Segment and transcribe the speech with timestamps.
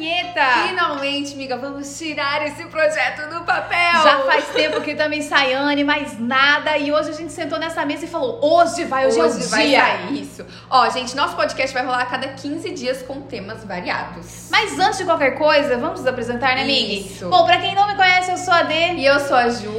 [0.00, 0.40] vinheta!
[0.68, 4.02] Finalmente, amiga, vamos tirar esse projeto do papel!
[4.02, 6.78] Já faz tempo que estamos ensaiando, mais nada.
[6.78, 9.48] E hoje a gente sentou nessa mesa e falou: hoje vai, hoje, hoje é o
[9.48, 9.80] vai dia.
[9.80, 10.46] Sair isso.
[10.70, 14.48] Ó, gente, nosso podcast vai rolar a cada 15 dias com temas variados.
[14.50, 16.94] Mas antes de qualquer coisa, vamos nos apresentar, né, amiga?
[16.94, 17.28] Isso.
[17.28, 18.94] Bom, pra quem não me conhece, eu sou a Dê.
[18.94, 19.70] E eu sou a Ju.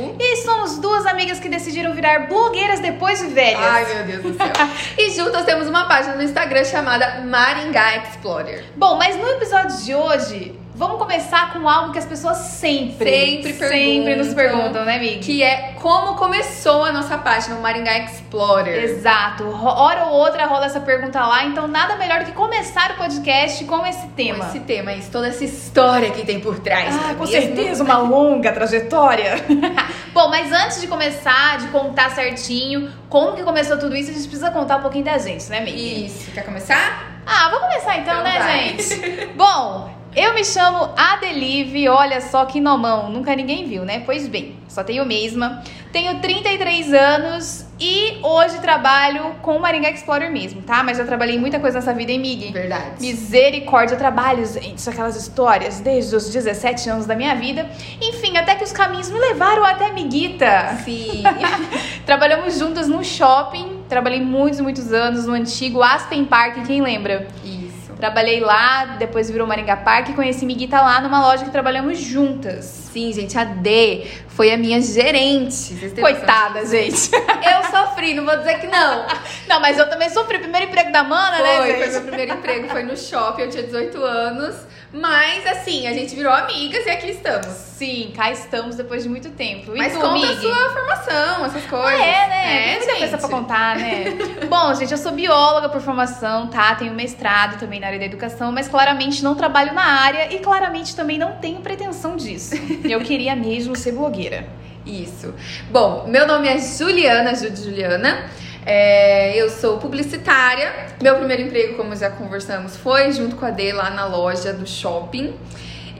[0.42, 3.62] E somos duas amigas que decidiram virar blogueiras depois de velhas.
[3.62, 4.48] Ai, meu Deus do céu.
[4.98, 8.66] e juntas temos uma página no Instagram chamada Maringá Explorer.
[8.76, 13.54] Bom, mas no episódio de hoje, vamos começar com algo que as pessoas sempre, sempre,
[13.54, 15.20] sempre nos perguntam, né, amiga?
[15.20, 18.84] Que é como começou a nossa página, o Maringá Explorer.
[18.86, 19.44] Exato.
[19.48, 23.64] Hora ou outra rola essa pergunta lá, então nada melhor do que começar o podcast
[23.66, 24.40] com esse tema.
[24.40, 26.96] Com esse tema, isso, toda essa história que tem por trás.
[26.96, 29.36] Ah, com certeza, uma longa trajetória.
[30.16, 34.28] Bom, mas antes de começar, de contar certinho como que começou tudo isso, a gente
[34.28, 35.78] precisa contar um pouquinho da gente, né, amiga?
[35.78, 36.32] Isso.
[36.32, 37.22] Quer começar?
[37.24, 38.70] Ah, vamos começar então, então né, vai.
[38.70, 39.28] gente?
[39.38, 44.04] Bom, eu me chamo Adelive, olha só que nomão, nunca ninguém viu, né?
[44.06, 45.64] Pois bem, só tenho mesma.
[45.92, 50.84] Tenho 33 anos e hoje trabalho com o Maringá Explorer mesmo, tá?
[50.84, 52.52] Mas já trabalhei muita coisa nessa vida, hein, Mig?
[52.52, 53.02] Verdade.
[53.02, 57.70] Misericórdia, eu trabalho, gente, aquelas histórias desde os 17 anos da minha vida.
[58.02, 60.78] Enfim, até que os caminhos me levaram até Miguita.
[60.86, 61.24] Sim.
[62.06, 67.28] Trabalhamos juntas no shopping, trabalhei muitos, muitos anos no antigo Aspen Park, quem lembra?
[67.44, 67.71] Isso.
[68.02, 72.66] Trabalhei lá, depois virou Maringá Park e conheci Miguita lá numa loja que trabalhamos juntas.
[72.92, 75.76] Sim, gente, a D foi a minha gerente.
[76.02, 77.12] Coitada, gente.
[77.14, 79.06] Eu sofri, não vou dizer que não.
[79.48, 80.40] Não, mas eu também sofri.
[80.40, 81.92] Primeiro emprego da Mana, Foi, né, foi gente?
[81.92, 84.56] meu primeiro emprego, foi no shopping, eu tinha 18 anos.
[84.94, 87.48] Mas assim, a gente virou amigas e aqui estamos.
[87.48, 89.74] Sim, cá estamos depois de muito tempo.
[89.74, 90.38] E Mas tu, conta Mig?
[90.38, 92.00] a sua formação, essas coisas.
[92.00, 92.74] Ah, é, né?
[92.74, 94.04] É, Tem muita coisa pra contar, né?
[94.50, 96.76] Bom, gente, eu sou bióloga por formação, tá?
[96.76, 100.96] Tenho mestrado também na área da educação, mas claramente não trabalho na área e claramente
[100.96, 102.54] também não tenho pretensão disso.
[102.84, 104.46] Eu queria mesmo ser blogueira.
[104.86, 105.34] Isso.
[105.70, 108.30] Bom, meu nome é Juliana, Ju Juliana.
[108.66, 110.72] É, eu sou publicitária.
[111.02, 114.68] Meu primeiro emprego, como já conversamos, foi junto com a D lá na loja do
[114.68, 115.34] shopping.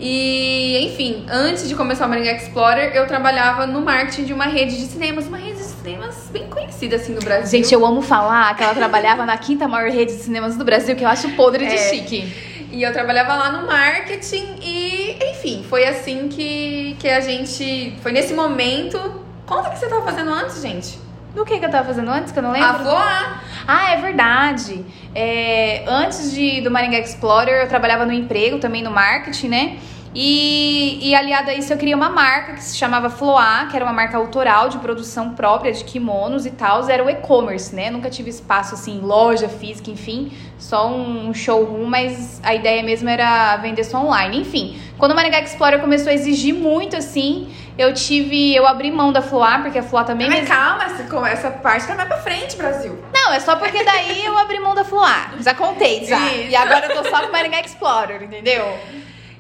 [0.04, 4.76] E, enfim, antes de começar o Maringá Explorer, eu trabalhava no marketing de uma rede
[4.76, 7.60] de cinemas, uma rede de cinemas bem conhecida assim no Brasil.
[7.60, 10.96] Gente, eu amo falar que ela trabalhava na quinta maior rede de cinemas do Brasil,
[10.96, 11.78] que eu acho podre de É.
[11.78, 12.52] chique.
[12.72, 17.96] E eu trabalhava lá no marketing e, enfim, foi assim que, que a gente.
[18.02, 18.98] Foi nesse momento.
[19.46, 20.98] Conta o que você tava fazendo antes, gente.
[21.34, 22.68] Do que, que eu tava fazendo antes, que eu não lembro?
[22.68, 23.44] A Voar.
[23.68, 24.86] Ah, é verdade.
[25.16, 29.78] É, antes de, do Maringá Explorer, eu trabalhava no emprego, também no marketing, né?
[30.14, 33.86] E, e aliado a isso, eu criei uma marca que se chamava Floar, que era
[33.86, 36.88] uma marca autoral de produção própria de kimonos e tal.
[36.90, 37.90] Era o e-commerce, né?
[37.90, 43.56] Nunca tive espaço assim, loja física, enfim, só um showroom, mas a ideia mesmo era
[43.58, 44.42] vender só online.
[44.42, 47.48] Enfim, quando o Maringá Explorer começou a exigir muito, assim,
[47.82, 48.54] eu tive.
[48.56, 50.30] Eu abri mão da Floar, porque a Floar também.
[50.30, 52.98] Mas me- calma, essa, com essa parte tá mais pra frente, Brasil.
[53.14, 55.34] Não, é só porque daí eu abri mão da Floar.
[55.40, 56.18] Já contei, já.
[56.28, 56.50] Isso.
[56.50, 58.78] E agora eu tô só com o Maringá Explorer, entendeu?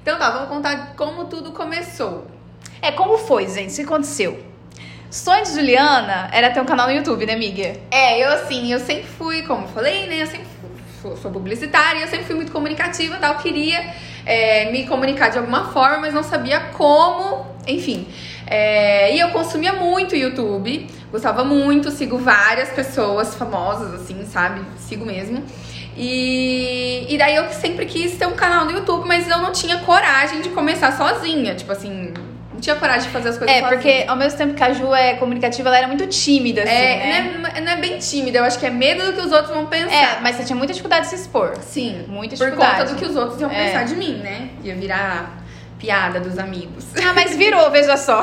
[0.01, 2.27] Então tá, vamos contar como tudo começou.
[2.81, 3.71] É, como foi, gente?
[3.71, 4.43] O que aconteceu?
[5.09, 7.73] Sonho de Juliana era ter um canal no YouTube, né, amiga?
[7.91, 10.21] É, eu assim, eu sempre fui, como eu falei, né?
[10.21, 10.47] Eu sempre
[11.01, 13.35] fui- sou, publicitária, eu sempre fui muito comunicativa tal.
[13.35, 13.93] Queria
[14.25, 18.07] é, me comunicar de alguma forma, mas não sabia como, enfim.
[18.51, 24.61] É, e eu consumia muito YouTube, gostava muito, sigo várias pessoas famosas, assim, sabe?
[24.77, 25.41] Sigo mesmo.
[25.95, 29.77] E, e daí eu sempre quis ter um canal no YouTube, mas eu não tinha
[29.79, 31.55] coragem de começar sozinha.
[31.55, 32.13] Tipo assim,
[32.53, 33.79] não tinha coragem de fazer as coisas É, sozinha.
[33.79, 36.95] porque ao mesmo tempo que a Ju é comunicativa, ela era muito tímida, assim, É,
[36.97, 37.37] né?
[37.39, 39.53] não, é, não é bem tímida, eu acho que é medo do que os outros
[39.55, 40.17] vão pensar.
[40.17, 41.55] É, mas você tinha muita dificuldade de se expor.
[41.61, 42.79] Sim, Muita por dificuldade.
[42.81, 43.65] conta do que os outros iam É.
[43.65, 44.49] pensar de mim, né?
[44.63, 45.40] Ia virar
[45.81, 46.85] piada dos amigos.
[46.95, 48.21] Ah, mas virou, veja só.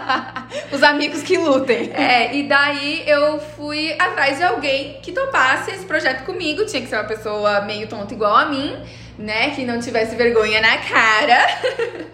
[0.72, 1.92] Os amigos que lutem.
[1.92, 6.64] É, e daí eu fui atrás de alguém que topasse esse projeto comigo.
[6.64, 8.74] Tinha que ser uma pessoa meio tonta igual a mim,
[9.18, 9.50] né?
[9.50, 11.46] Que não tivesse vergonha na cara.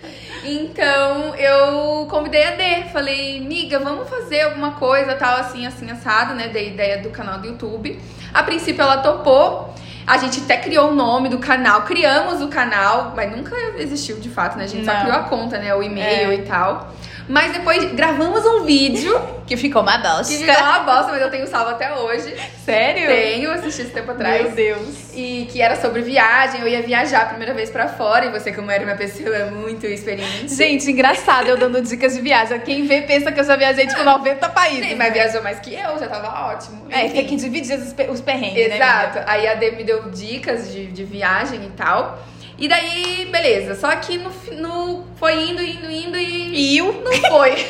[0.45, 6.35] Então eu convidei a D, falei, miga, vamos fazer alguma coisa tal, assim, assim, assado,
[6.35, 6.49] né?
[6.49, 7.97] Dei ideia do canal do YouTube.
[8.35, 9.73] A princípio ela topou.
[10.07, 14.29] A gente até criou o nome do canal, criamos o canal, mas nunca existiu de
[14.29, 14.65] fato, né?
[14.65, 15.01] A gente só Não.
[15.01, 15.75] criou a conta, né?
[15.75, 16.35] O e-mail É.
[16.35, 16.93] e tal.
[17.29, 20.33] Mas depois gravamos um vídeo Que ficou uma bosta.
[20.33, 22.35] que virou uma bosta, mas eu tenho salvo até hoje.
[22.65, 23.07] Sério?
[23.07, 24.43] Tenho, assisti esse tempo atrás.
[24.43, 25.13] Meu Deus.
[25.15, 28.53] E que era sobre viagem, eu ia viajar a primeira vez pra fora, e você,
[28.53, 30.55] como era uma pessoa muito experiente.
[30.55, 32.59] Gente, engraçado eu dando dicas de viagem.
[32.61, 34.89] Quem vê pensa que eu já viajei tipo 90 países.
[34.91, 36.87] Sim, mas viajou mais que eu, já tava ótimo.
[36.91, 37.15] É, Enfim.
[37.15, 38.77] tem que dividir os, os perrengues, né?
[38.77, 39.19] Exato.
[39.19, 39.25] amiga?
[39.31, 42.19] Aí a Deb me deu dicas de, de viagem e tal.
[42.63, 43.75] E daí, beleza.
[43.75, 46.77] Só que no, no foi indo, indo, indo e.
[46.77, 46.93] Iu.
[47.03, 47.55] Não foi.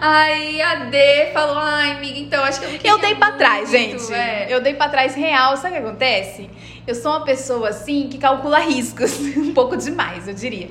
[0.00, 4.00] Aí a D falou, ai, amiga, então acho que eu Eu dei pra trás, muito,
[4.00, 4.12] gente.
[4.12, 4.46] é.
[4.48, 5.56] Eu dei pra trás real.
[5.56, 6.50] Sabe o que acontece?
[6.84, 9.20] Eu sou uma pessoa assim que calcula riscos.
[9.38, 10.68] um pouco demais, eu diria.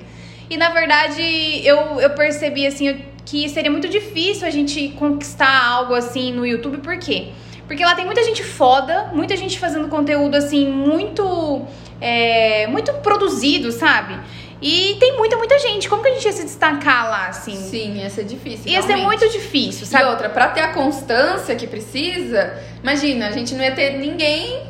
[0.49, 1.21] E na verdade,
[1.65, 6.79] eu, eu percebi assim que seria muito difícil a gente conquistar algo assim no YouTube,
[6.79, 7.29] por quê?
[7.29, 11.61] Porque lá tem muita gente foda, muita gente fazendo conteúdo assim, muito.
[12.01, 14.17] é, muito produzido, sabe?
[14.61, 15.87] E tem muita, muita gente.
[15.87, 17.55] Como que a gente ia se destacar lá, assim?
[17.55, 18.69] Sim, ia ser difícil.
[18.71, 19.19] Ia ser realmente.
[19.21, 20.05] muito difícil, E sabe?
[20.05, 24.61] outra, pra ter a constância que precisa, imagina, a gente não ia ter ninguém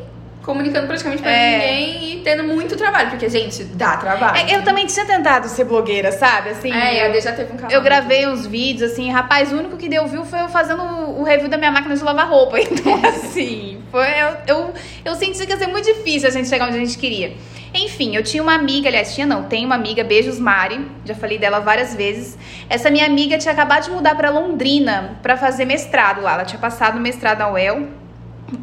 [0.44, 1.52] comunicando praticamente pra É.
[1.58, 4.38] ninguém e tendo muito trabalho, porque, gente, dá trabalho.
[4.38, 6.50] É, eu também tinha tentado ser blogueira, sabe?
[6.50, 7.72] Assim, É, eu, D já teve um canal.
[7.72, 11.24] eu gravei uns vídeos, assim, rapaz, o único que deu view foi eu fazendo o
[11.24, 12.58] review da minha máquina de lavar roupa.
[12.80, 14.74] Então, assim, foi, eu, eu,
[15.06, 17.34] eu senti que ia ser muito difícil a gente chegar onde a gente queria.
[17.74, 21.38] Enfim, eu tinha uma amiga, aliás, tinha não, tenho uma amiga, beijos Mari, já falei
[21.38, 22.36] dela várias vezes.
[22.68, 26.34] Essa minha amiga tinha acabado de mudar pra Londrina pra fazer mestrado lá.
[26.34, 27.88] Ela tinha passado mestrado na UEL.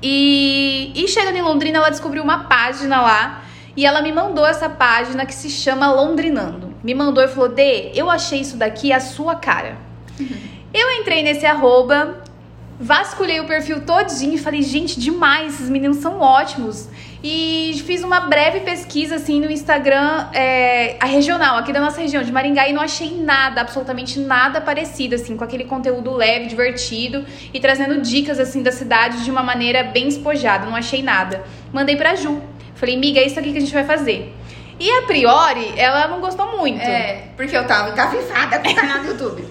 [0.02, 3.42] E, e chegando em Londrina, ela descobriu uma página lá.
[3.76, 6.74] E ela me mandou essa página que se chama Londrinando.
[6.82, 9.76] Me mandou e falou: Dê, eu achei isso daqui a sua cara.
[10.72, 12.22] Eu entrei nesse arroba,
[12.78, 16.88] vasculhei o perfil todinho e falei: gente, demais, esses meninos são ótimos.
[17.28, 22.22] E fiz uma breve pesquisa assim no Instagram, é, a regional, aqui da nossa região,
[22.22, 27.24] de Maringá, e não achei nada, absolutamente nada parecido, assim, com aquele conteúdo leve, divertido
[27.52, 30.66] e trazendo dicas assim da cidade de uma maneira bem espojada.
[30.66, 31.42] Não achei nada.
[31.72, 32.40] Mandei pra Ju.
[32.76, 34.32] Falei, miga, é isso aqui que a gente vai fazer.
[34.78, 36.80] E a priori, ela não gostou muito.
[36.80, 39.44] É, porque eu tava encafifada com o canal do YouTube.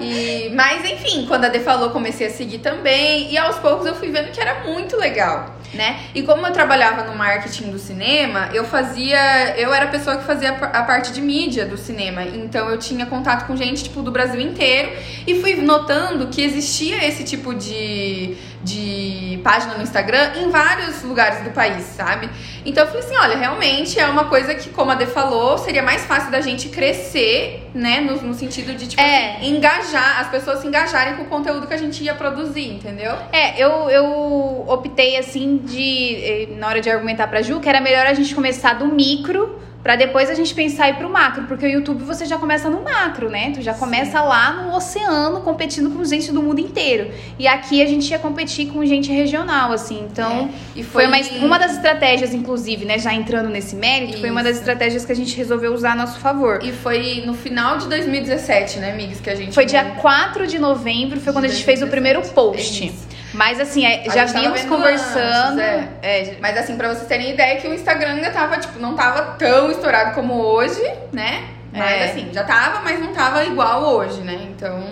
[0.00, 3.32] E, mas enfim, quando a D falou, comecei a seguir também.
[3.32, 6.00] E aos poucos eu fui vendo que era muito legal, né?
[6.14, 9.56] E como eu trabalhava no marketing do cinema, eu fazia.
[9.56, 12.22] Eu era a pessoa que fazia a parte de mídia do cinema.
[12.22, 14.92] Então eu tinha contato com gente, tipo, do Brasil inteiro.
[15.26, 21.42] E fui notando que existia esse tipo de, de página no Instagram em vários lugares
[21.44, 22.28] do país, sabe?
[22.64, 25.82] Então eu falei assim: olha, realmente é uma coisa que, como a D falou, seria
[25.82, 28.00] mais fácil da gente crescer, né?
[28.00, 29.36] No, no sentido de, tipo, É.
[29.36, 33.12] assim, engajar, as pessoas se engajarem com o conteúdo que a gente ia produzir, entendeu?
[33.32, 37.80] É, eu, eu optei assim de, eh, na hora de argumentar pra Ju, que era
[37.80, 41.64] melhor a gente começar do micro pra depois a gente pensar ir pro macro, porque
[41.64, 43.50] o YouTube você já começa no macro, né?
[43.54, 47.10] Tu já começa lá no oceano competindo com gente do mundo inteiro.
[47.38, 50.06] E aqui a gente ia competir com gente regional, assim.
[50.12, 52.49] Então, E foi uma, uma das estratégias, inclusive,
[52.84, 52.98] né?
[52.98, 54.60] Já entrando nesse mérito, foi uma das Isso.
[54.60, 56.60] estratégias que a gente resolveu usar a nosso favor.
[56.62, 59.52] E foi no final de 2017, né, amigas, que a gente.
[59.54, 62.86] Foi dia 4 de novembro, foi quando a gente fez o primeiro post.
[62.86, 63.08] Isso.
[63.32, 65.60] Mas assim, é, já gente vendo conversando.
[65.60, 68.94] antes, é, Mas assim, pra vocês terem ideia que o Instagram ainda tava, tipo, não
[68.94, 70.82] tava tão estourado como hoje,
[71.12, 71.44] né?
[71.72, 72.04] Mas É.
[72.06, 74.48] assim, já tava, mas não tava igual hoje, né?
[74.50, 74.82] Então.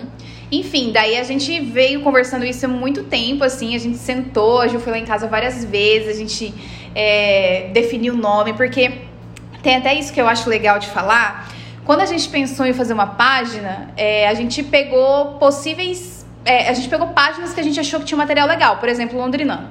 [0.51, 4.67] Enfim, daí a gente veio conversando isso há muito tempo, assim, a gente sentou, a
[4.67, 6.53] Ju foi lá em casa várias vezes, a gente
[6.95, 9.01] é, definiu o nome, porque
[9.61, 11.49] tem até isso que eu acho legal de falar.
[11.85, 16.25] Quando a gente pensou em fazer uma página, é, a gente pegou possíveis.
[16.45, 19.17] é, a gente pegou páginas que a gente achou que tinha material legal, por exemplo,
[19.19, 19.69] Londrinano.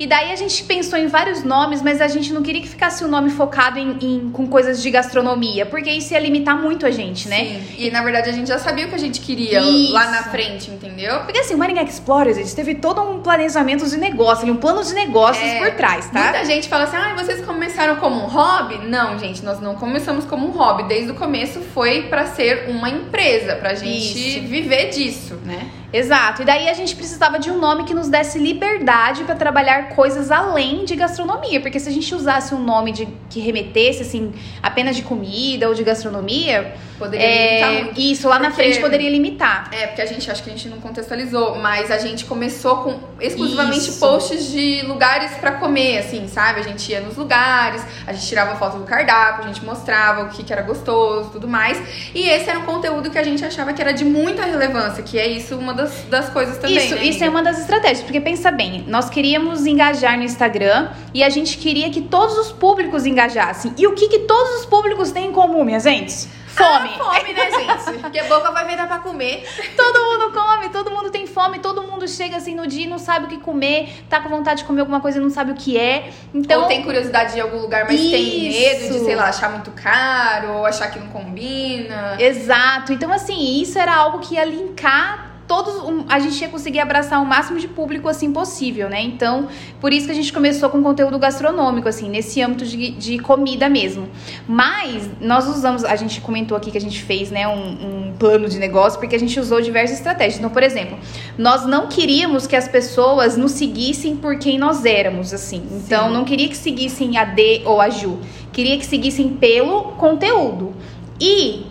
[0.00, 3.04] E daí a gente pensou em vários nomes, mas a gente não queria que ficasse
[3.04, 6.90] o nome focado em, em- com coisas de gastronomia, porque isso ia limitar muito a
[6.90, 7.36] gente, né?
[7.36, 7.74] Sim.
[7.76, 9.92] E na verdade a gente já sabia o que a gente queria Isso.
[9.92, 11.20] lá na frente, entendeu?
[11.20, 14.94] Porque assim, o Maringá Explorer, gente, teve todo um planejamento de negócio, um plano de
[14.94, 16.22] negócios É, por trás, tá?
[16.22, 18.78] Muita gente fala assim, ah, vocês começaram como um hobby?
[18.88, 20.84] Não, gente, nós não começamos como um hobby.
[20.84, 24.48] Desde o começo foi pra ser uma empresa, pra gente Isso.
[24.48, 25.68] viver disso, né?
[25.92, 26.42] Exato.
[26.42, 30.30] E daí a gente precisava de um nome que nos desse liberdade pra trabalhar coisas
[30.30, 34.32] além de gastronomia, porque se a gente usasse um nome de que remetesse assim
[34.62, 38.00] apenas de comida ou de gastronomia, Poderia é, limitar muito.
[38.00, 39.70] isso lá na Porque- frente poderia limitar.
[39.72, 42.98] É, porque a gente acho que a gente não contextualizou, mas a gente começou com
[43.20, 43.98] exclusivamente Isso.
[44.00, 46.60] posts de lugares pra comer, assim, sabe?
[46.60, 50.28] A gente ia nos lugares, a gente tirava foto do cardápio, a gente mostrava o
[50.28, 51.80] que, que era gostoso, tudo mais.
[52.14, 55.18] E esse era um conteúdo que a gente achava que era de muita relevância, que
[55.18, 56.76] é isso uma das, das coisas também.
[56.76, 60.90] isso, né, isso é uma das estratégias, porque pensa bem, nós queríamos engajar no Instagram
[61.14, 63.72] e a gente queria que todos os públicos engajassem.
[63.76, 66.28] E o que, que todos os públicos têm em comum, minha gente?
[66.50, 66.90] Fome.
[66.94, 67.98] Ah, fome, né, gente?
[68.02, 69.46] Porque boca vai dá pra comer.
[69.76, 72.98] Todo mundo come, todo mundo tem fome, todo mundo chega assim no dia e não
[72.98, 75.54] sabe o que comer, tá com vontade de comer alguma coisa e não sabe o
[75.54, 76.10] que é.
[76.34, 79.04] Então, ou tem curiosidade de algum lugar, mas tem medo de, Isso.
[79.04, 82.16] sei lá, achar muito caro, ou achar que não combina.
[82.18, 82.92] exato.
[82.92, 85.74] Então assim, isso era algo que ia linkar todos
[86.08, 89.02] a gente ia conseguir abraçar o máximo de público assim possível, né?
[89.02, 89.48] Então,
[89.80, 93.68] por isso que a gente começou com conteúdo gastronômico, assim, nesse âmbito de, de comida
[93.68, 94.08] mesmo.
[94.46, 98.48] Mas nós usamos, a gente comentou aqui que a gente fez, né, um, um plano
[98.48, 100.38] de negócio, porque a gente usou diversas estratégias.
[100.38, 100.96] Então, por exemplo,
[101.36, 105.66] nós não queríamos que as pessoas nos seguissem por quem nós éramos, assim.
[105.72, 106.14] Então, Sim.
[106.14, 108.20] não queria que seguissem a D ou a Ju.
[108.52, 110.76] Queria que seguissem pelo conteúdo.
[111.20, 111.66] E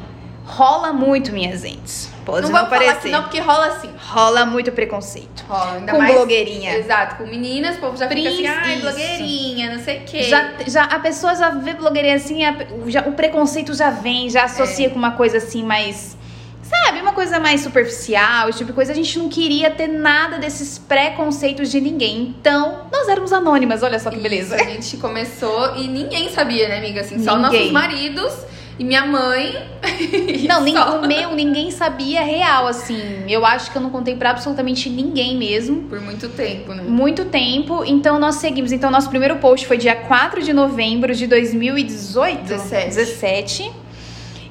[0.49, 2.09] rola muito, minhas gentes.
[2.25, 3.07] Pode não não, vamos falar parecer.
[3.07, 3.89] que não, porque rola assim.
[4.07, 5.43] Rola muito preconceito.
[5.47, 6.13] Rola, ainda Com mais.
[6.13, 6.75] blogueirinha.
[6.77, 8.81] Exato, com meninas, o povo já fica assim, Prince, ai, isso.
[8.81, 10.23] blogueirinha, não sei o quê.
[10.23, 12.55] Já, já, a pessoa já vê blogueirinha assim, a-
[12.87, 14.89] já- o preconceito já vem, já associa É.
[14.89, 16.17] com uma coisa assim mais.
[16.61, 18.91] Sabe, uma coisa mais superficial, esse tipo de coisa.
[18.91, 22.35] A gente não queria ter nada desses preconceitos de ninguém.
[22.39, 24.55] Então, nós éramos anônimas, olha só que beleza.
[24.55, 27.01] Isso, a gente começou e ninguém sabia, né, amiga?
[27.01, 27.59] Assim, só Ninguém.
[27.59, 28.33] nossos maridos
[28.79, 29.61] e minha mãe.
[30.47, 33.25] Não, nem, o meu ninguém sabia real, assim.
[33.27, 35.83] Eu acho que eu não contei pra absolutamente ninguém mesmo.
[35.83, 36.83] Por muito tempo, né?
[36.83, 38.71] Muito tempo, então nós seguimos.
[38.71, 42.41] Então, nosso primeiro post foi dia 4 de novembro de 2018.
[42.41, 42.85] 17.
[42.87, 43.71] 17.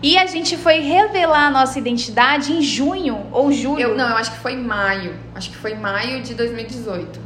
[0.02, 3.80] E a gente foi revelar a nossa identidade em junho ou julho.
[3.80, 5.14] Eu, não, eu acho que foi maio.
[5.34, 7.20] Acho que foi maio de 2018.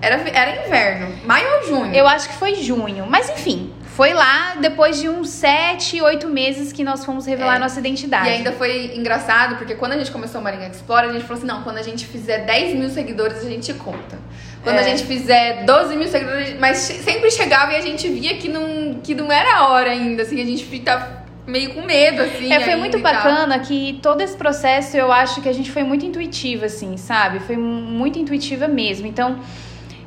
[0.00, 1.14] Era, era inverno.
[1.26, 1.94] Maio ou junho?
[1.94, 3.06] Eu acho que foi junho.
[3.08, 7.58] Mas enfim, foi lá depois de uns 7, 8 meses que nós fomos revelar É.
[7.58, 8.28] nossa identidade.
[8.28, 11.38] E ainda foi engraçado, porque quando a gente começou o Marinha Explore, a gente falou
[11.38, 14.18] assim, não, quando a gente fizer 10 mil seguidores, a gente conta.
[14.62, 14.80] Quando É.
[14.80, 19.00] a gente fizer 12 mil seguidores, mas sempre chegava e a gente via que não,
[19.02, 22.52] que não era a hora ainda, assim, a gente fica meio com medo, assim.
[22.52, 26.04] É, foi muito bacana que todo esse processo eu acho que a gente foi muito
[26.04, 27.38] intuitiva, assim, sabe?
[27.40, 29.06] Foi muito intuitiva mesmo.
[29.06, 29.38] Então,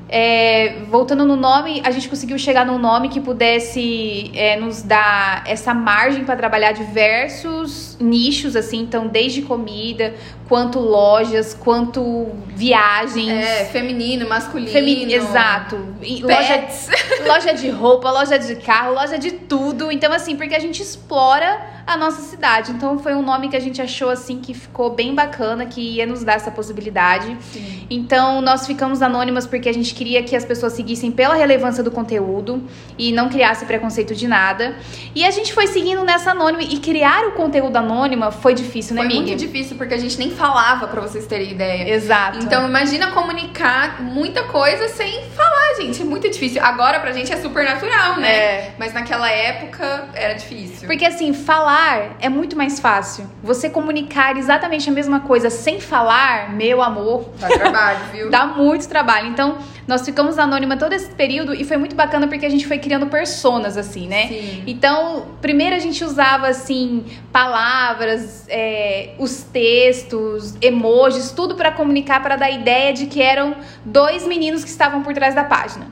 [0.09, 5.43] é, voltando no nome, a gente conseguiu chegar num nome que pudesse é, nos dar
[5.45, 10.15] essa margem para trabalhar diversos nichos, assim, então, desde comida,
[10.47, 13.29] quanto lojas, quanto viagens.
[13.31, 14.71] É, feminino, masculino.
[14.71, 15.77] Femi- Exato.
[16.01, 16.89] E Loja, Pets.
[17.27, 19.91] loja de roupa, loja de carro, loja de tudo.
[19.91, 22.71] Então, assim, porque a gente explora a nossa cidade.
[22.71, 26.05] Então, foi um nome que a gente achou, assim, que ficou bem bacana, que ia
[26.05, 27.37] nos dar essa possibilidade.
[27.51, 27.85] Sim.
[27.89, 31.91] Então, nós ficamos anônimas porque a gente queria que as pessoas seguissem pela relevância do
[31.91, 32.63] conteúdo
[32.97, 34.75] e não criasse preconceito de nada.
[35.13, 36.63] E a gente foi seguindo nessa anônima.
[36.63, 39.27] E criar o conteúdo anônima foi difícil, né, Foi amiga?
[39.27, 41.93] muito difícil, porque a gente nem falava, pra vocês terem ideia.
[41.93, 42.39] Exato.
[42.41, 46.01] Então imagina comunicar muita coisa sem falar, gente.
[46.01, 46.63] É muito difícil.
[46.63, 48.29] Agora pra gente é super natural, né?
[48.33, 48.73] É.
[48.79, 50.87] Mas naquela época era difícil.
[50.87, 53.29] Porque assim, falar é muito mais fácil.
[53.43, 58.29] Você comunicar exatamente a mesma coisa sem falar, meu amor, Dá trabalho, viu?
[58.29, 59.27] dá muito trabalho.
[59.27, 59.57] Então,
[59.89, 63.07] nós ficamos anônima todo esse período e foi muito bacana porque a gente foi criando
[63.07, 64.27] personas, assim, né?
[64.27, 64.63] Sim.
[64.67, 72.35] Então, primeiro a gente usava, assim, palavras, é, os textos, emojis, tudo pra comunicar, para
[72.35, 75.87] dar a ideia de que eram dois meninos que estavam por trás da página.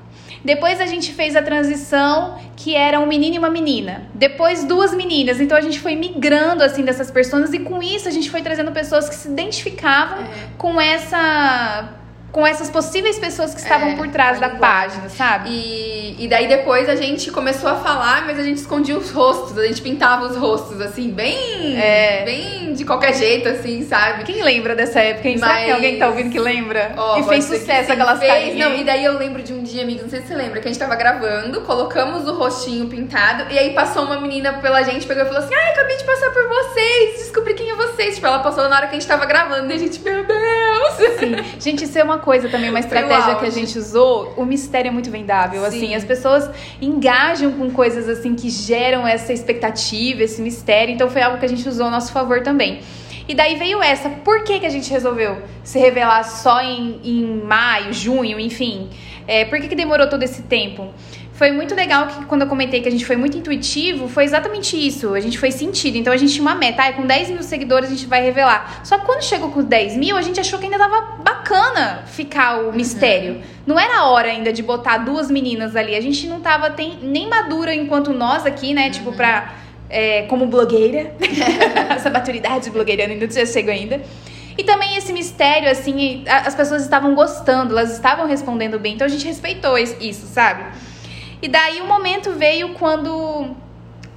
[0.46, 4.04] Depois a gente fez a transição que era um menino e uma menina.
[4.14, 5.42] Depois duas meninas.
[5.42, 8.72] Então a gente foi migrando assim dessas pessoas e com isso a gente foi trazendo
[8.72, 10.28] pessoas que se identificavam É.
[10.58, 11.90] com essa
[12.32, 15.50] com essas possíveis pessoas que estavam É, por trás da página, sabe?
[15.50, 19.58] E, e daí depois a gente começou a falar, mas a gente escondia os rostos,
[19.58, 21.78] a gente pintava os rostos, assim, bem.
[21.80, 22.24] É.
[22.26, 24.24] Bem de qualquer jeito, assim, sabe?
[24.24, 25.38] Quem lembra dessa época, hein?
[25.40, 26.92] Será que Mas- alguém tá ouvindo que lembra?
[26.96, 28.32] Ó, e fez sucesso aquelas fez.
[28.32, 28.70] carinhas.
[28.70, 30.68] Não, e daí eu lembro de um dia, amigo, não sei se você lembra, que
[30.68, 35.08] a gente tava gravando, colocamos o rostinho pintado, e aí passou uma menina pela gente,
[35.08, 38.16] pegou e falou assim: Ai, acabei de passar por vocês, descobri quem é vocês.
[38.16, 40.67] Tipo, ela passou na hora que a gente tava gravando, e a gente, meu Deus!
[40.98, 41.36] Sim.
[41.60, 44.34] Gente, isso é uma coisa também, uma estratégia que a gente usou.
[44.36, 45.68] O mistério é muito vendável, Sim.
[45.68, 45.96] assim.
[45.96, 46.50] As pessoas
[46.82, 50.94] engajam com coisas, assim, que geram essa expectativa, esse mistério.
[50.94, 52.82] Então, foi algo que a gente usou a nosso favor também.
[53.28, 54.10] E daí veio essa.
[54.10, 58.90] Por que, que a gente resolveu se revelar só em, em maio, junho, enfim?
[59.28, 60.88] É, por que, que demorou todo esse tempo?
[61.38, 64.76] Foi muito legal que quando eu comentei que a gente foi muito intuitivo, foi exatamente
[64.76, 65.14] isso.
[65.14, 65.96] A gente foi sentido.
[65.96, 66.82] Então a gente tinha uma meta.
[66.82, 68.82] Ah, com 10 mil seguidores a gente vai revelar.
[68.84, 72.60] Só que quando chegou com 10 mil, a gente achou que ainda tava bacana ficar
[72.62, 73.42] o mistério.
[73.68, 75.96] Não era a hora ainda de botar duas meninas ali.
[75.96, 78.90] A gente não tava tem, nem madura enquanto nós aqui, né?
[78.90, 79.54] Tipo, pra.
[79.92, 81.14] é, como blogueira.
[81.96, 84.02] Essa maturidade blogueiriana ainda não chegou ainda.
[84.58, 88.96] E também esse mistério, assim, as pessoas estavam gostando, elas estavam respondendo bem.
[88.96, 90.64] Então a gente respeitou es- isso, sabe?
[91.42, 93.56] E daí o momento veio quando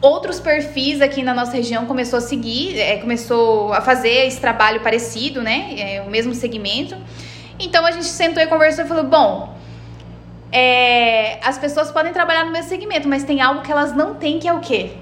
[0.00, 4.80] outros perfis aqui na nossa região começou a seguir, é, começou a fazer esse trabalho
[4.80, 5.74] parecido, né?
[5.76, 6.96] É, o mesmo segmento.
[7.58, 9.54] Então a gente sentou e conversou e falou: bom,
[10.50, 14.38] é, as pessoas podem trabalhar no mesmo segmento, mas tem algo que elas não têm,
[14.38, 14.92] que é o quê?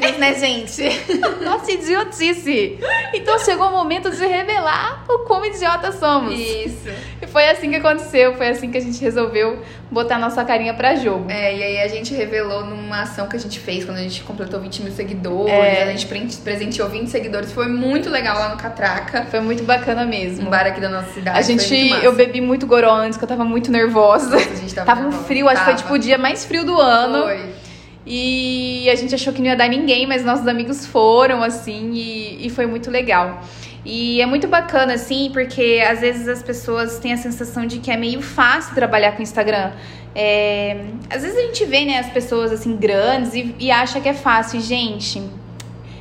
[0.00, 0.82] Nós né, gente?
[1.44, 2.78] Nossa idiotice!
[3.12, 6.38] Então chegou o momento de revelar o quão idiota somos.
[6.38, 6.88] Isso.
[7.20, 9.58] E foi assim que aconteceu, foi assim que a gente resolveu
[9.90, 11.30] botar nossa carinha pra jogo.
[11.30, 14.22] É, e aí a gente revelou numa ação que a gente fez quando a gente
[14.22, 15.52] completou 20 mil seguidores.
[15.52, 15.82] É.
[15.84, 17.52] A gente pre- presenteou 20 seguidores.
[17.52, 20.50] Foi muito legal lá no Catraca, Foi muito bacana um mesmo.
[20.50, 21.38] bar aqui da nossa cidade.
[21.38, 24.30] A gente, eu bebi muito goró antes, que eu tava muito nervosa.
[24.30, 25.82] Nossa, a gente tava Tava um frio, acho que foi Tava.
[25.84, 27.22] tipo o dia mais frio do ano.
[27.24, 27.63] Foi.
[28.06, 32.46] E a gente achou que não ia dar ninguém, mas nossos amigos foram, assim, e,
[32.46, 33.40] e foi muito legal.
[33.84, 37.90] E é muito bacana, assim, porque às vezes as pessoas têm a sensação de que
[37.90, 39.72] é meio fácil trabalhar com Instagram.
[40.14, 44.08] É, às vezes a gente vê, né, as pessoas, assim, grandes e, e acha que
[44.08, 44.58] é fácil.
[44.58, 45.22] E, gente,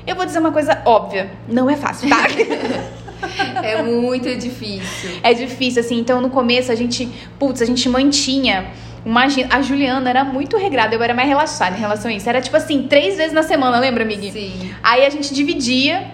[0.05, 2.27] eu vou dizer uma coisa óbvia: não é fácil, tá?
[3.63, 5.11] É muito difícil.
[5.23, 5.97] É difícil, assim.
[5.97, 8.67] Então, no começo, a gente, putz, a gente mantinha.
[9.05, 12.27] Agen- a Juliana era muito regrada, eu era mais relaxada em relação a isso.
[12.29, 14.31] Era tipo assim, três vezes na semana, lembra, Migui?
[14.31, 14.73] Sim.
[14.81, 16.11] Aí a gente dividia,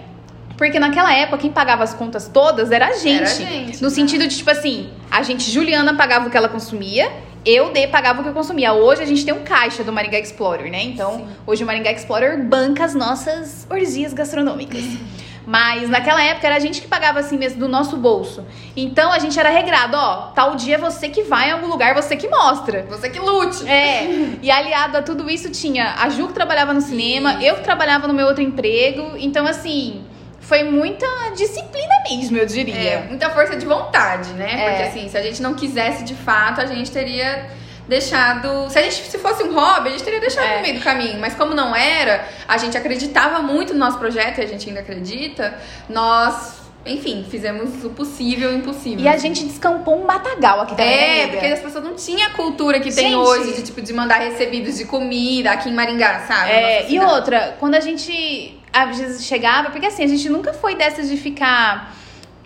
[0.56, 3.16] porque naquela época quem pagava as contas todas era a gente.
[3.16, 3.94] Era a gente, no né?
[3.94, 7.10] sentido de, tipo assim, a gente, Juliana, pagava o que ela consumia,
[7.46, 8.72] eu, D, pagava o que eu consumia.
[8.74, 10.82] Hoje a gente tem um caixa do Maringá Explorer, né?
[10.82, 11.26] Então, Sim.
[11.46, 14.82] hoje o Maringá Explorer banca as nossas orgias gastronômicas.
[15.50, 18.46] Mas naquela época era a gente que pagava assim mesmo do nosso bolso.
[18.76, 22.14] Então a gente era regrado, ó, tal dia você que vai em algum lugar, você
[22.14, 22.86] que mostra.
[22.88, 23.68] Você que lute.
[23.68, 27.64] É, e aliado a tudo isso tinha a Ju que trabalhava no cinema, eu que
[27.64, 29.16] trabalhava no meu outro emprego.
[29.16, 30.04] Então, assim,
[30.38, 31.04] foi muita
[31.36, 32.76] disciplina mesmo, eu diria.
[32.76, 34.52] É, muita força de vontade, né?
[34.52, 34.68] É.
[34.68, 37.50] Porque assim, se a gente não quisesse de fato, a gente teria
[37.90, 38.70] deixado.
[38.70, 40.56] Se a gente se fosse um hobby, a gente teria deixado É.
[40.56, 41.20] no meio do caminho.
[41.20, 44.80] Mas como não era, a gente acreditava muito no nosso projeto e a gente ainda
[44.80, 49.04] acredita, nós, enfim, fizemos o possível e o impossível.
[49.04, 51.20] E a gente descampou um matagal aqui também.
[51.22, 53.16] É, porque as pessoas não tinham a cultura que tem Gente.
[53.16, 56.50] hoje de tipo de mandar recebidos de comida aqui em Maringá, sabe?
[56.50, 60.76] É, e outra, quando a gente às vezes chegava, porque assim, a gente nunca foi
[60.76, 61.92] dessas de ficar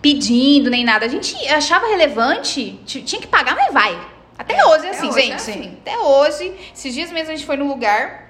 [0.01, 1.05] pedindo nem nada.
[1.05, 3.95] A gente achava relevante, ti- tinha que pagar, mas vai.
[4.37, 5.33] Até É, hoje, até assim, hoje é gente.
[5.35, 5.77] assim.
[5.81, 6.53] Até hoje.
[6.75, 8.25] Esses dias mesmo a gente foi no lugar,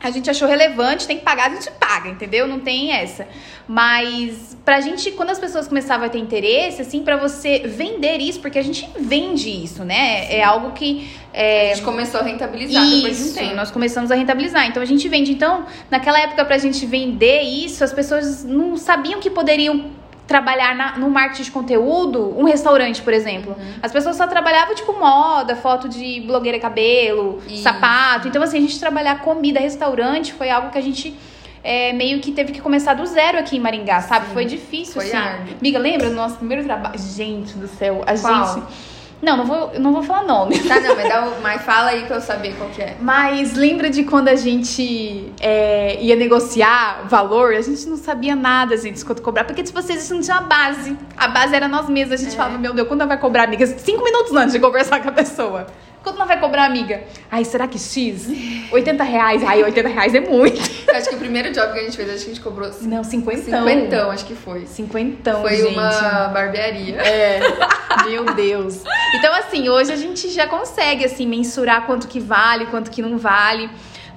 [0.00, 2.46] a gente achou relevante, tem que pagar, a gente paga, entendeu?
[2.46, 3.26] Não tem essa.
[3.66, 8.40] Mas pra gente, quando as pessoas começavam a ter interesse, assim, pra você vender isso,
[8.40, 10.32] porque a gente vende isso, né?
[10.32, 11.10] É algo que.
[11.34, 13.54] é, A gente começou a rentabilizar depois de um isso, tempo.
[13.56, 14.66] nós começamos a rentabilizar.
[14.66, 15.32] Então a gente vende.
[15.32, 19.90] Então, naquela época, pra gente vender isso, as pessoas não sabiam que poderiam
[20.28, 23.56] trabalhar na- no marketing de conteúdo, um restaurante, por exemplo.
[23.58, 23.72] Uhum.
[23.82, 27.62] As pessoas só trabalhavam, tipo, moda, foto de blogueira cabelo, Isso.
[27.62, 28.28] sapato.
[28.28, 31.18] Então, assim, a gente trabalhar comida, restaurante, foi algo que a gente.
[31.64, 34.26] é, meio que teve que começar do zero aqui em Maringá, sabe?
[34.28, 34.32] Sim.
[34.32, 35.54] Foi difícil, Foi assim.
[35.60, 36.96] Amiga, lembra do nosso primeiro trabalho?
[36.98, 38.54] Gente do céu, a Qual?
[38.54, 38.66] gente.
[39.20, 40.58] Não, não vou, não vou falar nome.
[40.60, 42.96] Tá, não, mas, dá mas fala aí pra eu saber qual que é.
[43.00, 47.52] Mas lembra de quando a gente é, ia negociar valor?
[47.54, 49.44] A gente não sabia nada, gente, quanto cobrar.
[49.44, 50.96] Porque, tipo, vocês isso não tinha base.
[51.16, 52.20] A base era nós mesmos.
[52.20, 52.36] A gente É.
[52.36, 53.66] falava, meu Deus, quando ela vai cobrar, amiga?
[53.66, 55.66] Cinco minutos antes de conversar com a pessoa.
[56.02, 57.02] Quanto ela vai cobrar, amiga?
[57.30, 58.28] Ai, será que X?
[58.72, 59.42] 80 reais?
[59.44, 60.60] Ai, 80 reais é muito.
[60.94, 63.04] Acho que o primeiro job que a gente fez, acho que a gente cobrou Não,
[63.04, 63.42] cinquentão.
[63.66, 64.64] cinquentão, acho que foi.
[64.66, 65.74] Cinquentão, Foi gente.
[65.74, 66.96] uma barbearia.
[66.96, 67.40] É,
[68.08, 68.82] meu Deus.
[69.14, 73.18] Então, assim, hoje a gente já consegue, assim, mensurar quanto que vale, quanto que não
[73.18, 73.68] vale.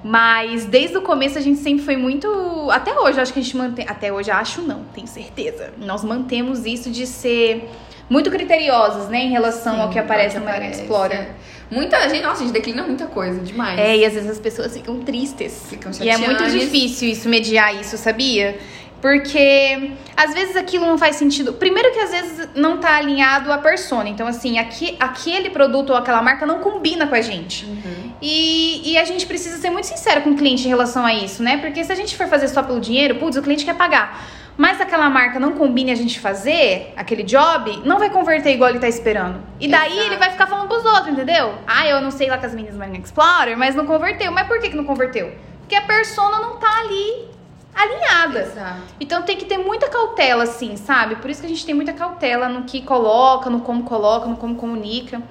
[0.04, 2.28] Mas desde o começo a gente sempre foi muito.
[2.72, 3.86] Até hoje, acho que a gente mantém.
[3.88, 5.72] Até hoje, acho não, tenho certeza.
[5.78, 7.68] Nós mantemos isso de ser
[8.10, 11.18] muito criteriosos, né, em relação ao que aparece no Maringá aparece, Explorer.
[11.18, 11.30] é.
[11.72, 13.78] Muita gente, nossa, a gente declina muita coisa, demais.
[13.78, 15.68] É, e às vezes as pessoas ficam tristes.
[15.70, 18.58] Ficam E é muito difícil isso, mediar isso, sabia?
[19.02, 21.54] Porque às vezes aquilo não faz sentido.
[21.54, 24.08] Primeiro que às vezes não tá alinhado à persona.
[24.08, 27.66] Então, assim, aqui, aquele produto ou aquela marca não combina com a gente.
[27.66, 28.12] Uhum.
[28.22, 31.42] E, e a gente precisa ser muito sincero com o cliente em relação a isso,
[31.42, 31.56] né?
[31.56, 34.24] Porque se a gente for fazer só pelo dinheiro, putz, o cliente quer pagar.
[34.56, 38.78] Mas aquela marca não combine a gente fazer aquele job, não vai converter igual ele
[38.78, 39.42] tá esperando.
[39.58, 40.06] E daí Exato.
[40.06, 41.54] ele vai ficar falando pros outros, entendeu?
[41.66, 44.30] Ah, eu não sei lá com as meninas Marinha Explorer, mas não converteu.
[44.30, 45.32] Mas por que, que não converteu?
[45.58, 47.31] Porque a persona não tá ali
[47.74, 48.42] alinhada.
[48.42, 48.80] Exato.
[49.00, 51.16] Então tem que ter muita cautela, assim, sabe?
[51.16, 54.36] Por isso que a gente tem muita cautela no que coloca, no como coloca, no
[54.36, 55.22] como comunica.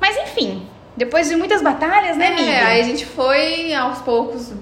[0.00, 0.66] Mas enfim,
[0.96, 2.50] depois de muitas batalhas, né, amiga?
[2.50, 4.52] É, aí a gente foi aos poucos.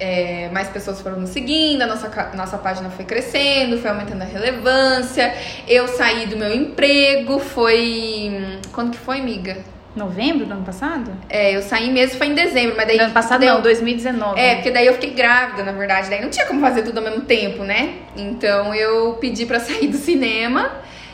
[0.00, 4.24] é, mais pessoas foram nos seguindo, a nossa, nossa página foi crescendo, foi aumentando a
[4.24, 5.34] relevância.
[5.68, 8.60] Eu saí do meu emprego, foi.
[8.72, 9.58] Quando que foi, amiga?
[9.96, 11.10] Novembro do ano passado?
[11.28, 12.96] É, eu saí mesmo, foi em dezembro, mas daí.
[12.96, 14.38] Do ano passado deu- não, 2019.
[14.40, 16.08] É, porque daí eu fiquei grávida, na verdade.
[16.08, 17.94] Daí não tinha como fazer tudo ao mesmo tempo, né?
[18.16, 20.70] Então eu pedi pra sair do cinema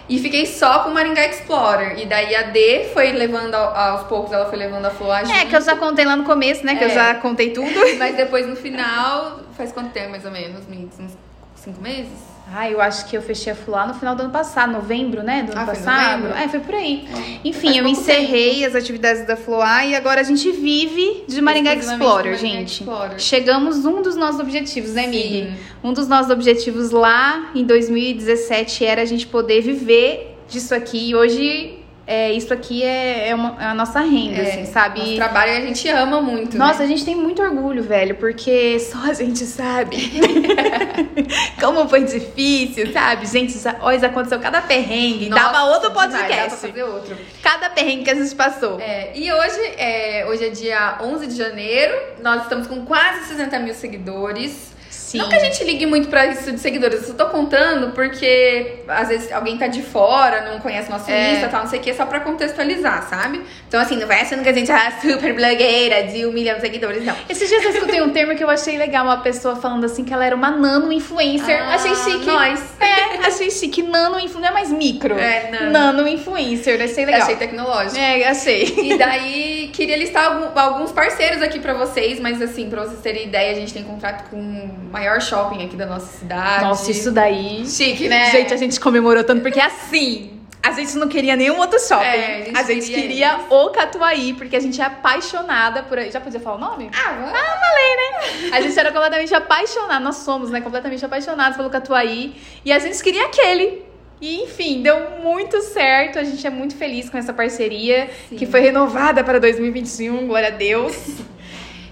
[0.09, 1.99] E fiquei só com o Maringá Explorer.
[1.99, 5.21] E daí a D foi levando ao- aos poucos, ela foi levando a Flor a
[5.23, 6.77] É, que eu já contei lá no começo, né?
[6.77, 6.95] Que eu É.
[6.95, 7.69] já contei tudo.
[7.99, 10.63] Mas depois no final, faz quanto tempo mais ou menos?
[10.69, 11.17] Uns
[11.57, 12.36] cinco meses?
[12.55, 15.43] Ah, eu acho que eu fechei a Fular no final do ano passado, novembro, né?
[15.43, 16.21] Do ano Ah, foi passado.
[16.23, 16.39] novembro?
[16.39, 17.07] É, foi por aí.
[17.45, 21.75] Enfim, Faz eu encerrei as atividades da Floar e agora a gente vive de Maringá
[21.75, 22.81] Explorer, Maringá gente.
[22.83, 23.19] Explorer.
[23.19, 25.29] Chegamos um dos nossos objetivos, né, Mig?
[25.51, 25.55] Sim.
[25.83, 31.11] Um dos nossos objetivos lá em 2017 era a gente poder viver disso aqui.
[31.11, 31.76] E hoje,
[32.07, 35.01] é, isso aqui é, é, uma- é a nossa renda, assim, sabe?
[35.01, 36.57] Nosso trabalho a gente ama muito.
[36.57, 36.85] Nossa, né?
[36.85, 39.97] a gente tem muito orgulho, velho, porque só a gente sabe
[41.61, 43.27] como foi difícil, sabe?
[43.27, 45.29] Gente, olha, aconteceu cada perrengue.
[45.29, 46.37] Nossa, dava outro demais, podcast.
[46.43, 47.17] Dá pra fazer outro.
[47.43, 48.79] Cada perrengue que a gente passou.
[48.81, 53.59] É, e hoje é, hoje é dia 11 de janeiro, nós estamos com quase 60
[53.59, 54.75] mil seguidores.
[55.17, 55.23] Sim.
[55.23, 58.81] Não que a gente ligue muito pra isso de seguidores, eu só tô contando porque
[58.89, 61.33] às vezes alguém tá de fora, não conhece nosso É.
[61.35, 63.43] Insta, tal, não sei o que, só pra contextualizar, sabe?
[63.69, 66.61] Então, assim, não vai achando que a gente é super blogueira de um milhão de
[66.61, 67.17] seguidores, não.
[67.29, 70.13] Esses dias eu escutei um termo que eu achei legal, uma pessoa falando assim que
[70.13, 71.61] ela era uma nano influencer.
[71.63, 72.27] Ah, achei chique.
[72.27, 72.63] nós.
[72.81, 73.83] É, achei chique.
[73.83, 75.19] Nano influencer, não é mais micro.
[75.19, 75.71] É, nano.
[75.71, 77.23] Nano influencer, achei legal.
[77.23, 77.99] Achei tecnológico.
[77.99, 78.75] É, achei.
[78.83, 83.53] E daí, queria listar alguns parceiros aqui pra vocês, mas assim, pra vocês terem ideia,
[83.53, 86.65] a gente tem contrato com o maior shopping aqui da nossa cidade.
[86.65, 87.65] Nossa, isso daí.
[87.67, 88.31] Chique, né?
[88.31, 90.33] Gente, a gente comemorou tanto porque assim.
[90.63, 92.05] A gente não queria nenhum outro shopping.
[92.05, 95.97] É, a gente, queria, o Catuaí, porque a gente é apaixonada por.
[96.11, 96.91] Já podia falar o nome?
[96.93, 98.53] Ah, vai.
[98.53, 100.61] A gente era completamente apaixonada, nós somos, né?
[100.61, 102.35] Completamente apaixonados pelo Catuaí.
[102.65, 103.85] E a gente queria aquele.
[104.21, 106.19] E enfim, deu muito certo.
[106.19, 108.35] A gente é muito feliz com essa parceria, Sim.
[108.35, 110.97] que foi renovada para 2021, glória a Deus.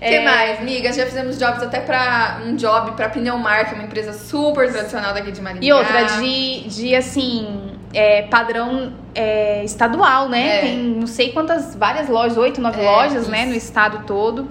[0.04, 0.92] O que mais, amiga?
[0.92, 5.14] Já fizemos jobs até pra um job pra Pneumar, que é uma empresa super tradicional
[5.14, 5.64] daqui de Maringá.
[5.64, 10.58] E outra, de, de assim, é, padrão é, estadual, né?
[10.58, 10.60] É.
[10.60, 13.40] Tem não sei quantas, várias lojas, oito, nove É, lojas, né?
[13.40, 13.48] isso.
[13.50, 14.48] No estado todo.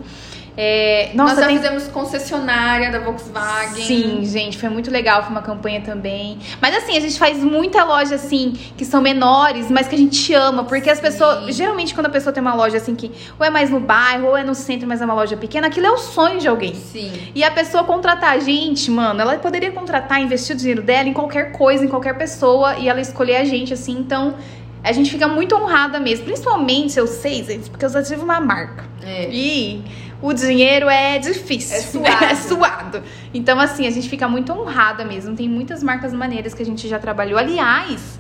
[0.56, 3.84] É, Nós nossa, já tem fizemos concessionária da Volkswagen.
[3.84, 6.38] Sim, gente, foi muito legal, foi uma campanha também.
[6.62, 10.34] Mas assim, a gente faz muita loja assim, que são menores, mas que a gente
[10.34, 11.04] ama, porque as Sim.
[11.04, 14.28] pessoas, geralmente quando a pessoa tem uma loja assim que ou é mais no bairro,
[14.28, 16.76] ou é no centro, mas é uma loja pequena, aquilo é o sonho de alguém.
[16.76, 17.12] Sim.
[17.34, 21.14] E a pessoa contratar a gente, mano, ela poderia contratar, investir o dinheiro dela em
[21.14, 24.36] qualquer coisa, em qualquer pessoa, e ela escolher a gente, assim, então
[24.84, 26.26] a gente fica muito honrada mesmo.
[26.26, 28.84] Principalmente, eu sei, gente, porque eu já tive uma marca.
[29.02, 29.30] É.
[29.32, 29.84] E
[30.22, 31.78] o dinheiro é difícil.
[31.78, 32.26] É suado.
[32.26, 33.04] É suado.
[33.34, 35.36] Então, assim, a gente fica muito honrada mesmo.
[35.36, 37.40] Tem muitas marcas maneiras que a gente já trabalhou.
[37.40, 38.20] Aliás,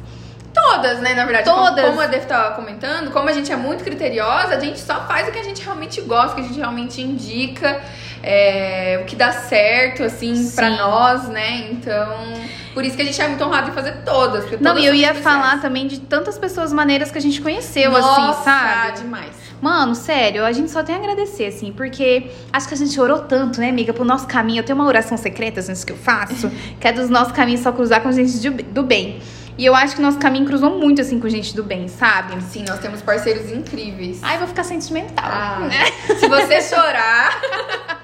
[0.53, 1.45] Todas, né, na verdade.
[1.45, 1.83] Todas.
[1.83, 5.01] Como, como a Def tava comentando, como a gente é muito criteriosa, a gente só
[5.07, 7.81] faz o que a gente realmente gosta, o que a gente realmente indica,
[8.21, 10.55] é, o que dá certo, assim, Sim.
[10.55, 11.69] pra nós, né?
[11.71, 12.33] Então,
[12.73, 14.41] por isso que a gente é muito honrado em fazer todas.
[14.45, 15.23] porque não, todas e eu ia especiais.
[15.41, 18.97] falar também de tantas pessoas maneiras que a gente conheceu, Nossa, assim, sabe?
[19.01, 19.43] demais.
[19.61, 23.19] Mano, sério, a gente só tem a agradecer, assim, porque acho que a gente orou
[23.19, 24.59] tanto, né, amiga, pro nosso caminho.
[24.59, 27.71] Eu tenho uma oração secreta, gente, que eu faço, que é dos nossos caminhos só
[27.71, 29.21] cruzar com gente de- do bem.
[29.57, 32.41] E eu acho que nosso caminho cruzou muito, assim, com gente do bem, sabe?
[32.41, 34.19] Sim, nós temos parceiros incríveis.
[34.23, 35.23] Ai, vou ficar sentimental.
[35.31, 35.85] Ah, né?
[36.17, 37.39] Se você chorar,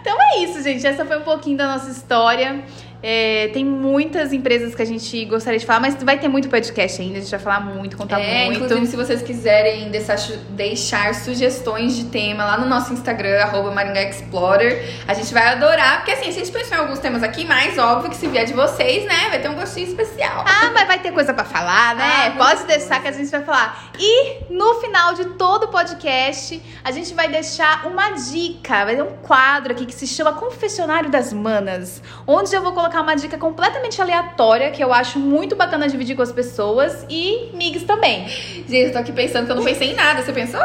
[0.00, 0.86] Então é isso, gente.
[0.86, 2.62] Essa foi um pouquinho da nossa história.
[3.08, 7.00] É, tem muitas empresas que a gente gostaria de falar, mas vai ter muito podcast
[7.00, 7.18] ainda.
[7.18, 8.64] A gente vai falar muito, contar é, muito.
[8.64, 10.16] inclusive se vocês quiserem deixar,
[10.50, 15.98] deixar sugestões de tema lá no nosso Instagram, arroba Maringá Explorer, a gente vai adorar,
[15.98, 18.54] porque assim, a gente pensou em alguns temas aqui, mas óbvio que se vier de
[18.54, 20.44] vocês, né, vai ter um gostinho especial.
[20.44, 22.34] Ah, mas vai ter coisa pra falar, né?
[22.34, 23.92] Ah, Pode deixar que a gente vai falar.
[24.00, 28.84] E no final de todo o podcast, a gente vai deixar uma dica.
[28.84, 32.95] Vai ter um quadro aqui que se chama Confessionário das Manas, onde eu vou colocar
[33.00, 37.84] uma dica completamente aleatória que eu acho muito bacana dividir com as pessoas e migs
[37.84, 38.28] também.
[38.28, 40.60] Gente, eu tô aqui pensando que eu não pensei em nada, você pensou?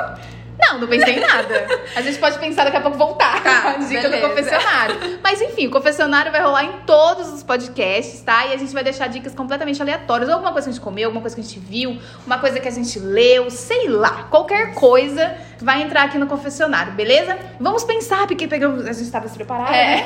[0.61, 1.67] Não, não pensei em nada.
[1.95, 3.41] A gente pode pensar daqui a pouco voltar.
[3.43, 4.09] Tá, a dica beleza.
[4.21, 5.19] do confessionário.
[5.23, 8.45] Mas enfim, o confessionário vai rolar em todos os podcasts, tá?
[8.47, 10.29] E a gente vai deixar dicas completamente aleatórias.
[10.29, 12.67] Alguma coisa que a gente comeu, alguma coisa que a gente viu, uma coisa que
[12.67, 14.27] a gente leu, sei lá.
[14.29, 17.37] Qualquer coisa vai entrar aqui no confessionário, beleza?
[17.59, 18.85] Vamos pensar, porque pegamos.
[18.85, 19.95] A gente tava despreparada, É.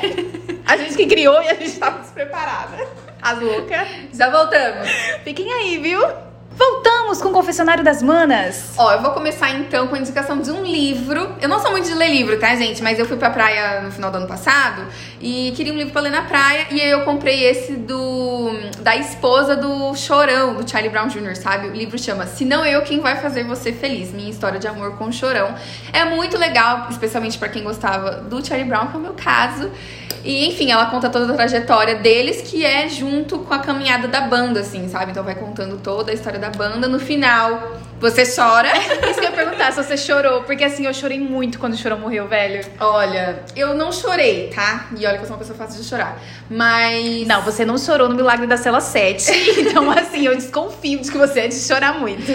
[0.66, 2.76] A gente que criou e a gente tava despreparada.
[3.22, 3.86] As loucas.
[4.12, 4.88] Já voltamos.
[5.24, 6.00] Fiquem aí, viu?
[6.56, 8.72] Voltamos com o Confessionário das Manas.
[8.78, 11.36] Ó, eu vou começar então com a indicação de um livro.
[11.38, 12.82] Eu não sou muito de ler livro, tá, gente?
[12.82, 14.82] Mas eu fui pra praia no final do ano passado
[15.20, 16.66] e queria um livro pra ler na praia.
[16.70, 21.68] E aí eu comprei esse do da esposa do Chorão, do Charlie Brown Jr., sabe?
[21.68, 24.96] O livro chama Se Não Eu Quem Vai Fazer Você Feliz, Minha História de Amor
[24.96, 25.54] com o Chorão.
[25.92, 29.70] É muito legal, especialmente para quem gostava do Charlie Brown, que é o meu caso.
[30.26, 34.22] E, enfim, ela conta toda a trajetória deles, que é junto com a caminhada da
[34.22, 35.12] banda, assim, sabe?
[35.12, 36.88] Então vai contando toda a história da banda.
[36.88, 38.68] No final, você chora.
[39.08, 40.42] Isso que eu ia perguntar, se você chorou.
[40.42, 42.64] Porque, assim, eu chorei muito quando o Chorão morreu, velho.
[42.80, 44.86] Olha, eu não chorei, tá?
[44.96, 46.20] E olha que eu sou uma pessoa fácil de chorar.
[46.50, 47.26] Mas.
[47.26, 49.32] Não, você não chorou no Milagre da Cela 7.
[49.66, 52.32] Então, assim, eu desconfio de que você é de chorar muito.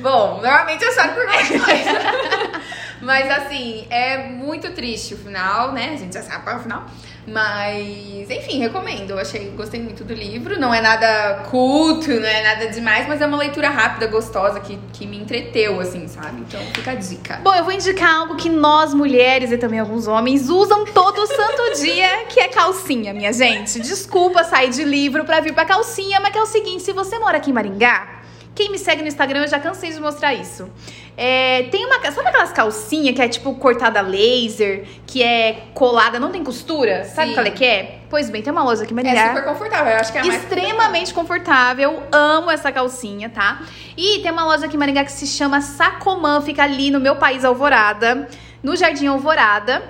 [0.00, 2.62] Bom, normalmente eu choro por qualquer coisa.
[3.02, 5.90] Mas assim, é muito triste o final, né?
[5.92, 6.86] A gente já sabe qual é o final.
[7.26, 9.10] Mas, enfim, recomendo.
[9.10, 10.58] Eu achei, gostei muito do livro.
[10.58, 14.78] Não é nada culto, não é nada demais, mas é uma leitura rápida, gostosa, que,
[14.92, 16.40] que me entreteu, assim, sabe?
[16.40, 17.40] Então fica a dica.
[17.42, 21.76] Bom, eu vou indicar algo que nós, mulheres e também alguns homens, usam todo santo
[21.80, 23.80] dia, que é calcinha, minha gente.
[23.80, 27.18] Desculpa sair de livro pra vir pra calcinha, mas que é o seguinte: se você
[27.18, 28.21] mora aqui em Maringá,
[28.62, 30.70] quem me segue no Instagram, eu já cansei de mostrar isso.
[31.16, 32.00] É, tem uma.
[32.12, 37.04] Sabe aquelas calcinhas que é tipo cortada laser, que é colada, não tem costura?
[37.04, 37.34] Sabe Sim.
[37.34, 37.98] qual é que é?
[38.08, 40.24] Pois bem, tem uma loja aqui em É super confortável, eu acho que é a
[40.24, 43.62] mais Extremamente confortável, amo essa calcinha, tá?
[43.96, 47.16] E tem uma loja aqui em Maringá que se chama Sacomã, fica ali no meu
[47.16, 48.28] país Alvorada,
[48.62, 49.82] no Jardim Alvorada.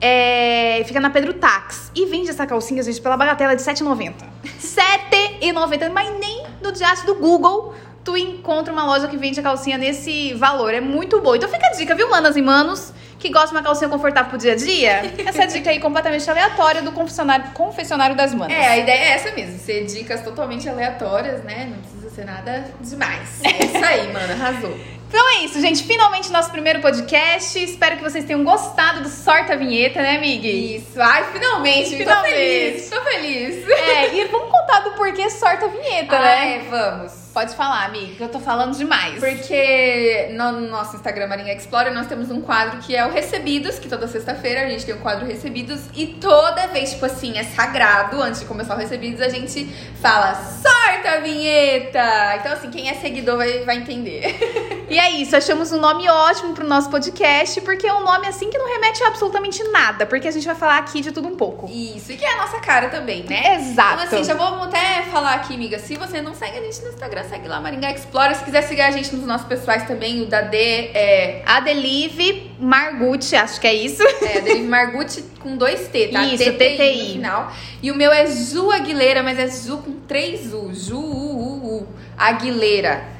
[0.00, 1.90] É, fica na Pedro Tax.
[1.92, 4.14] E vende essa calcinha, gente, pela bagatela de R$7,90.
[4.44, 7.74] R$7,90, mas nem no diacho do Google
[8.08, 10.72] tu encontra uma loja que vende a calcinha nesse valor.
[10.72, 11.36] É muito boa.
[11.36, 12.90] Então fica a dica, viu, manas e manos?
[13.18, 15.12] Que gostam de uma calcinha confortável pro dia a dia?
[15.26, 18.56] Essa dica aí completamente aleatória do confessionário, confessionário das manas.
[18.56, 21.68] É, a ideia é essa mesmo, ser dicas totalmente aleatórias, né?
[21.70, 23.44] Não precisa ser nada demais.
[23.44, 24.97] É isso aí, mano, arrasou.
[25.08, 25.82] Então é isso, gente.
[25.84, 27.58] Finalmente nosso primeiro podcast.
[27.62, 30.76] Espero que vocês tenham gostado do Sorta Vinheta, né, Mig?
[30.76, 32.24] Isso, ai, finalmente, Finalmente.
[32.34, 33.68] tô feliz, tô feliz.
[33.70, 36.56] É, e vamos contar do porquê Sorta Vinheta, Ah, né?
[36.56, 37.12] é, vamos.
[37.32, 39.18] Pode falar, amiga, que eu tô falando demais.
[39.20, 43.88] Porque no nosso Instagram Marinha Explorer nós temos um quadro que é o Recebidos, que
[43.88, 48.20] toda sexta-feira a gente tem o quadro Recebidos e toda vez, tipo assim, é sagrado,
[48.20, 49.64] antes de começar o Recebidos, a gente
[50.02, 52.36] fala sorta a vinheta!
[52.40, 54.76] Então, assim, quem é seguidor vai, vai entender.
[54.90, 58.48] E é isso, achamos um nome ótimo pro nosso podcast, porque é um nome assim
[58.48, 61.36] que não remete a absolutamente nada, porque a gente vai falar aqui de tudo um
[61.36, 61.68] pouco.
[61.70, 63.56] Isso, e que é a nossa cara também, né?
[63.56, 64.04] Exato.
[64.04, 65.78] Então, assim, já vamos até falar aqui, amiga.
[65.78, 68.34] Se você não segue a gente no Instagram, segue lá Maringá Explorer.
[68.36, 73.36] Se quiser seguir a gente nos nossos pessoais também, o da D é, Adelive Margucci,
[73.36, 74.02] acho que é isso.
[74.22, 76.24] é Derive Margucci com dois T, tá?
[76.24, 77.02] Isso, TTI TTI.
[77.02, 77.52] no final.
[77.82, 80.72] E o meu é Ju Aguilera, mas é Ju com três U.
[80.72, 83.17] Ju U, U, U, Aguilera.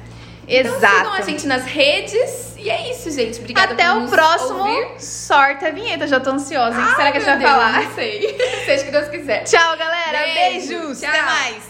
[0.49, 1.29] Então sigam a Exato.
[1.29, 2.49] gente nas redes.
[2.57, 3.39] E é isso, gente.
[3.39, 5.01] Obrigada Até por o próximo ouvir.
[5.01, 6.77] Sorta a Vinheta, já tô ansiosa.
[6.77, 7.83] O que Ai, será que a gente vai Deus, falar?
[7.83, 8.37] Não sei.
[8.65, 9.43] Seja o que Deus quiser.
[9.43, 10.17] Tchau, galera.
[10.19, 10.67] Beijo.
[10.67, 10.99] Beijos.
[10.99, 11.09] Tchau.
[11.09, 11.68] Até mais.